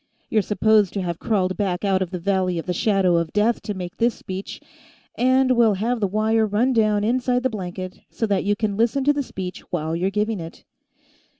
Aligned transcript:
you're 0.31 0.41
supposed 0.41 0.91
to 0.93 1.01
have 1.03 1.19
crawled 1.19 1.55
back 1.55 1.85
out 1.85 2.01
of 2.01 2.09
the 2.09 2.17
Valley 2.17 2.57
of 2.57 2.65
the 2.65 2.73
Shadow 2.73 3.17
of 3.17 3.31
Death 3.33 3.61
to 3.61 3.75
make 3.75 3.97
this 3.97 4.15
speech... 4.15 4.59
and 5.13 5.51
we'll 5.51 5.75
have 5.75 5.99
the 5.99 6.07
wire 6.07 6.47
run 6.47 6.73
down 6.73 7.03
inside 7.03 7.43
the 7.43 7.51
blanket, 7.51 7.99
so 8.09 8.25
that 8.25 8.43
you 8.43 8.55
can 8.55 8.75
listen 8.77 9.03
to 9.03 9.13
the 9.13 9.21
speech 9.21 9.59
while 9.69 9.95
you're 9.95 10.09
giving 10.09 10.39
it. 10.39 10.63